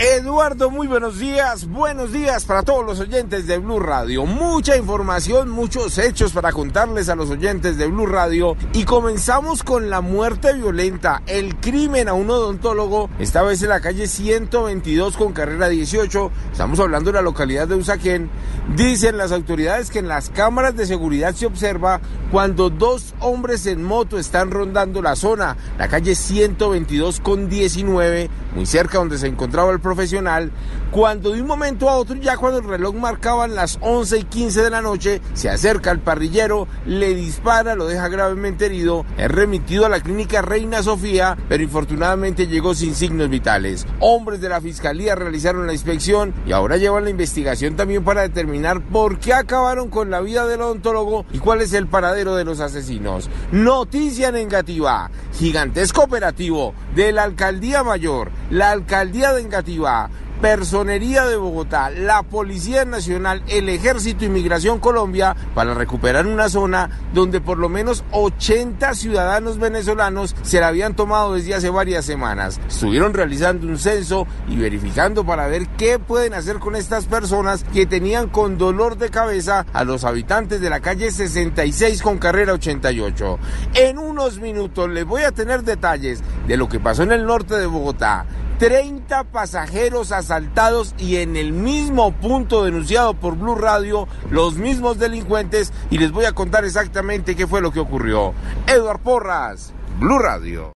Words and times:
Eduardo, 0.00 0.70
muy 0.70 0.86
buenos 0.86 1.18
días. 1.18 1.68
Buenos 1.68 2.12
días 2.12 2.44
para 2.44 2.62
todos 2.62 2.86
los 2.86 3.00
oyentes 3.00 3.48
de 3.48 3.58
Blue 3.58 3.80
Radio. 3.80 4.26
Mucha 4.26 4.76
información, 4.76 5.50
muchos 5.50 5.98
hechos 5.98 6.30
para 6.30 6.52
contarles 6.52 7.08
a 7.08 7.16
los 7.16 7.30
oyentes 7.30 7.76
de 7.76 7.88
Blue 7.88 8.06
Radio. 8.06 8.56
Y 8.74 8.84
comenzamos 8.84 9.64
con 9.64 9.90
la 9.90 10.00
muerte 10.00 10.52
violenta, 10.52 11.24
el 11.26 11.56
crimen 11.56 12.08
a 12.08 12.12
un 12.12 12.30
odontólogo, 12.30 13.10
esta 13.18 13.42
vez 13.42 13.60
en 13.64 13.70
la 13.70 13.80
calle 13.80 14.06
122 14.06 15.16
con 15.16 15.32
carrera 15.32 15.68
18. 15.68 16.30
Estamos 16.52 16.78
hablando 16.78 17.10
de 17.10 17.16
la 17.16 17.22
localidad 17.22 17.66
de 17.66 17.74
Usaquén. 17.74 18.30
Dicen 18.76 19.16
las 19.16 19.32
autoridades 19.32 19.90
que 19.90 19.98
en 19.98 20.06
las 20.06 20.30
cámaras 20.30 20.76
de 20.76 20.86
seguridad 20.86 21.34
se 21.34 21.46
observa 21.46 22.00
cuando 22.30 22.70
dos 22.70 23.16
hombres 23.18 23.66
en 23.66 23.82
moto 23.82 24.16
están 24.16 24.52
rondando 24.52 25.02
la 25.02 25.16
zona, 25.16 25.56
la 25.76 25.88
calle 25.88 26.14
122 26.14 27.18
con 27.18 27.48
19, 27.48 28.30
muy 28.54 28.66
cerca 28.66 28.98
donde 28.98 29.18
se 29.18 29.26
encontraba 29.26 29.72
el 29.72 29.80
profesional, 29.88 30.50
cuando 30.90 31.30
de 31.30 31.42
un 31.42 31.46
momento 31.46 31.88
a 31.88 31.96
otro, 31.96 32.16
ya 32.16 32.36
cuando 32.36 32.58
el 32.60 32.64
reloj 32.64 32.94
marcaban 32.94 33.54
las 33.54 33.78
11 33.80 34.18
y 34.18 34.24
15 34.24 34.62
de 34.62 34.70
la 34.70 34.82
noche, 34.82 35.20
se 35.34 35.50
acerca 35.50 35.90
al 35.90 36.00
parrillero, 36.00 36.66
le 36.86 37.14
dispara, 37.14 37.74
lo 37.74 37.86
deja 37.86 38.08
gravemente 38.08 38.66
herido, 38.66 39.04
es 39.16 39.30
remitido 39.30 39.86
a 39.86 39.88
la 39.88 40.00
clínica 40.00 40.42
Reina 40.42 40.82
Sofía, 40.82 41.36
pero 41.48 41.62
infortunadamente 41.62 42.46
llegó 42.46 42.74
sin 42.74 42.94
signos 42.94 43.28
vitales. 43.28 43.86
Hombres 44.00 44.40
de 44.40 44.48
la 44.48 44.60
fiscalía 44.60 45.14
realizaron 45.14 45.66
la 45.66 45.72
inspección 45.72 46.32
y 46.46 46.52
ahora 46.52 46.76
llevan 46.76 47.04
la 47.04 47.10
investigación 47.10 47.76
también 47.76 48.04
para 48.04 48.22
determinar 48.22 48.80
por 48.82 49.18
qué 49.18 49.34
acabaron 49.34 49.90
con 49.90 50.10
la 50.10 50.20
vida 50.20 50.46
del 50.46 50.62
odontólogo 50.62 51.26
y 51.32 51.38
cuál 51.38 51.60
es 51.60 51.72
el 51.72 51.86
paradero 51.86 52.34
de 52.34 52.44
los 52.44 52.60
asesinos. 52.60 53.28
Noticia 53.52 54.32
negativa, 54.32 55.10
gigantesco 55.34 56.02
operativo 56.02 56.74
de 56.94 57.12
la 57.12 57.24
alcaldía 57.24 57.84
mayor, 57.84 58.30
la 58.50 58.70
alcaldía 58.70 59.32
de 59.32 59.42
Engativá, 59.42 60.10
Personería 60.40 61.26
de 61.26 61.36
Bogotá, 61.36 61.90
la 61.90 62.22
Policía 62.22 62.84
Nacional, 62.84 63.42
el 63.48 63.68
Ejército 63.68 64.24
Inmigración 64.24 64.78
Colombia 64.78 65.34
para 65.52 65.74
recuperar 65.74 66.28
una 66.28 66.48
zona 66.48 66.90
donde 67.12 67.40
por 67.40 67.58
lo 67.58 67.68
menos 67.68 68.04
80 68.12 68.94
ciudadanos 68.94 69.58
venezolanos 69.58 70.36
se 70.42 70.60
la 70.60 70.68
habían 70.68 70.94
tomado 70.94 71.34
desde 71.34 71.56
hace 71.56 71.70
varias 71.70 72.04
semanas. 72.04 72.60
Estuvieron 72.68 73.14
realizando 73.14 73.66
un 73.66 73.78
censo 73.78 74.28
y 74.46 74.56
verificando 74.56 75.26
para 75.26 75.48
ver 75.48 75.66
qué 75.76 75.98
pueden 75.98 76.34
hacer 76.34 76.60
con 76.60 76.76
estas 76.76 77.06
personas 77.06 77.64
que 77.72 77.86
tenían 77.86 78.28
con 78.28 78.58
dolor 78.58 78.96
de 78.96 79.10
cabeza 79.10 79.66
a 79.72 79.82
los 79.82 80.04
habitantes 80.04 80.60
de 80.60 80.70
la 80.70 80.78
calle 80.78 81.10
66 81.10 82.00
con 82.00 82.18
carrera 82.18 82.52
88. 82.52 83.38
En 83.74 83.98
unos 83.98 84.38
minutos 84.38 84.88
les 84.88 85.04
voy 85.04 85.22
a 85.22 85.32
tener 85.32 85.64
detalles 85.64 86.22
de 86.46 86.56
lo 86.56 86.68
que 86.68 86.78
pasó 86.78 87.02
en 87.02 87.10
el 87.10 87.26
norte 87.26 87.56
de 87.56 87.66
Bogotá. 87.66 88.24
30 88.58 89.24
pasajeros 89.24 90.10
asaltados 90.10 90.94
y 90.98 91.16
en 91.16 91.36
el 91.36 91.52
mismo 91.52 92.12
punto 92.12 92.64
denunciado 92.64 93.14
por 93.14 93.36
Blue 93.36 93.54
Radio, 93.54 94.08
los 94.30 94.56
mismos 94.56 94.98
delincuentes 94.98 95.72
y 95.90 95.98
les 95.98 96.10
voy 96.10 96.24
a 96.24 96.32
contar 96.32 96.64
exactamente 96.64 97.36
qué 97.36 97.46
fue 97.46 97.60
lo 97.60 97.70
que 97.70 97.80
ocurrió. 97.80 98.34
Eduard 98.66 99.00
Porras, 99.00 99.72
Blue 100.00 100.18
Radio. 100.18 100.77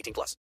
18 0.00 0.12
plus. 0.14 0.36